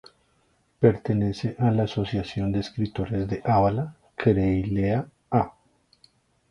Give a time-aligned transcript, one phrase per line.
[0.79, 5.53] Pertenece a la Asociación de Escritores de Álava Krelia.a.